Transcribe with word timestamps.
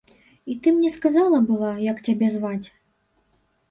І 0.53 0.55
ты 0.63 0.73
мне 0.77 0.89
сказала 0.95 1.43
была, 1.51 1.71
як 1.91 2.05
цябе 2.09 2.35
зваць. 2.41 2.67